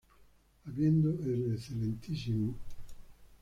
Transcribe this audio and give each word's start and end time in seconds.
Habiendo 0.65 1.11
el 1.23 1.51
Excmo. 1.53 2.55